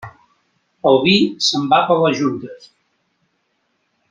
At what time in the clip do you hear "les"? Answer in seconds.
2.05-2.19